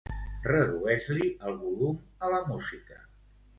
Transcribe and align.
Redueix-li 0.45 1.29
el 1.51 1.61
volum 1.67 2.01
a 2.29 2.33
la 2.35 2.43
música. 2.55 3.01